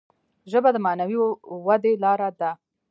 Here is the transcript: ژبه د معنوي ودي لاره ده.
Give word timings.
ژبه 0.51 0.69
د 0.73 0.77
معنوي 0.85 1.17
ودي 1.67 1.93
لاره 2.03 2.29
ده. 2.39 2.51